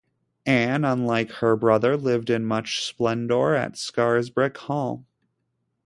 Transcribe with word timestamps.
Ann, 0.47 0.83
unlike 0.83 1.29
her 1.29 1.55
brother, 1.55 1.95
lived 1.95 2.31
in 2.31 2.43
much 2.43 2.83
splendour 2.83 3.53
at 3.53 3.73
Scarisbrick 3.73 4.57
Hall. 4.57 5.05